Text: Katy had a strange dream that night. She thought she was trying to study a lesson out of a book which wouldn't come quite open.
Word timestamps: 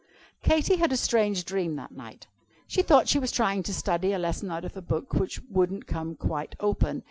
Katy 0.41 0.77
had 0.77 0.91
a 0.91 0.97
strange 0.97 1.45
dream 1.45 1.75
that 1.75 1.91
night. 1.91 2.25
She 2.67 2.81
thought 2.81 3.07
she 3.07 3.19
was 3.19 3.31
trying 3.31 3.61
to 3.61 3.71
study 3.71 4.13
a 4.13 4.17
lesson 4.17 4.49
out 4.49 4.65
of 4.65 4.75
a 4.75 4.81
book 4.81 5.13
which 5.13 5.39
wouldn't 5.47 5.85
come 5.85 6.15
quite 6.15 6.55
open. 6.59 6.99